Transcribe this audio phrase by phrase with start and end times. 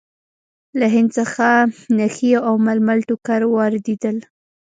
[0.79, 1.47] له هند څخه
[1.97, 4.17] نخي او ململ ټوکر واردېدل.